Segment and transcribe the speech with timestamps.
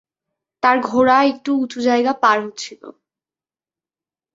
[0.63, 2.81] তার ঘোড়া একটু উঁচু জায়গা পার হচ্ছিল।